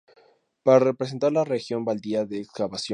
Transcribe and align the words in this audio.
Para 0.63 0.79
representar 0.79 1.31
la 1.31 1.43
región 1.43 1.85
baldía 1.85 2.25
de 2.25 2.39
excavación 2.39 2.39
acudieron 2.39 2.49
al 2.49 2.65
Red 2.65 2.65
Rock 2.65 2.69
Canyon. 2.79 2.87